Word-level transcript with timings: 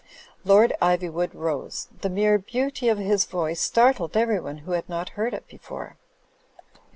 Lord 0.43 0.73
Ivy 0.81 1.09
wood 1.09 1.35
rose. 1.35 1.87
The 2.01 2.09
mere 2.09 2.39
beauty 2.39 2.89
of 2.89 2.97
his 2.97 3.25
voice 3.25 3.61
startled 3.61 4.17
everyone 4.17 4.57
who 4.65 4.71
had 4.71 4.89
not 4.89 5.09
heard 5.09 5.35
it 5.35 5.47
tefore. 5.47 5.97